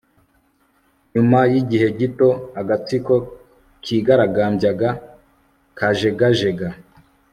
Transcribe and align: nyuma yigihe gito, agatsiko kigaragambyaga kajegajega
nyuma 1.13 1.39
yigihe 1.51 1.87
gito, 1.99 2.29
agatsiko 2.59 3.13
kigaragambyaga 3.83 4.89
kajegajega 5.77 6.67